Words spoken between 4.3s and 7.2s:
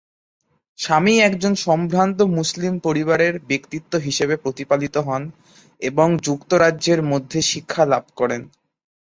প্রতিপালিত হন এবং যুক্তরাজ্যের